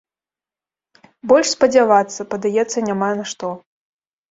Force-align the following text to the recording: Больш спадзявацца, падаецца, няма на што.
Больш 1.33 1.47
спадзявацца, 1.55 2.21
падаецца, 2.33 2.77
няма 2.91 3.13
на 3.23 3.31
што. 3.35 3.55